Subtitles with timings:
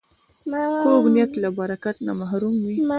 [0.81, 2.75] کوږ نیت له برکت نه محروم وي